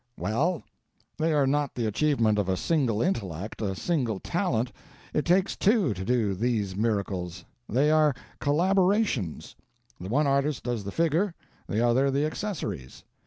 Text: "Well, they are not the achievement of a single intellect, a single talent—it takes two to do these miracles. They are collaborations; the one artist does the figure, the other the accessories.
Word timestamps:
"Well, 0.17 0.63
they 1.19 1.31
are 1.31 1.45
not 1.45 1.75
the 1.75 1.85
achievement 1.85 2.39
of 2.39 2.49
a 2.49 2.57
single 2.57 3.03
intellect, 3.03 3.61
a 3.61 3.75
single 3.75 4.19
talent—it 4.19 5.23
takes 5.25 5.55
two 5.55 5.93
to 5.93 6.03
do 6.03 6.33
these 6.33 6.75
miracles. 6.75 7.45
They 7.69 7.91
are 7.91 8.15
collaborations; 8.39 9.53
the 9.99 10.09
one 10.09 10.25
artist 10.25 10.63
does 10.63 10.83
the 10.85 10.91
figure, 10.91 11.35
the 11.69 11.87
other 11.87 12.09
the 12.09 12.25
accessories. 12.25 13.03